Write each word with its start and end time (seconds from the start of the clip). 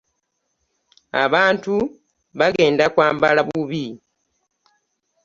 Abantu 1.23 1.75
bagenda 2.39 2.85
kwambala 2.93 3.41
bubi. 3.47 3.85